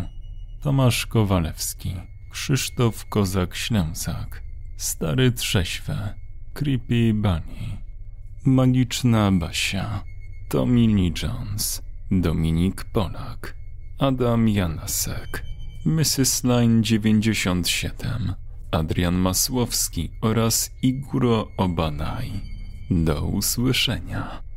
[0.62, 1.94] Tomasz Kowalewski,
[2.30, 4.42] Krzysztof Kozak-Ślęsak,
[4.76, 6.14] Stary Trześwe,
[6.54, 7.78] Creepy Bunny,
[8.44, 10.04] Magiczna Basia,
[10.50, 13.54] Tommy Lee Jones, Dominik Polak,
[14.00, 15.44] Adam Janasek,
[15.86, 16.44] Mrs.
[16.44, 18.34] Line 97,
[18.72, 22.30] Adrian Masłowski oraz Iguro Obanaj.
[22.90, 24.49] Do usłyszenia.